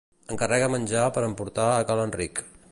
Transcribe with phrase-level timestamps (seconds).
[0.35, 2.47] Encarrega menjar per emportar a Ca l'Enric.